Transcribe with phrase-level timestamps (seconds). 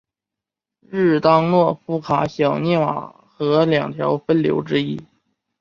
[0.79, 4.99] 日当诺夫卡小涅瓦河两条分流之一。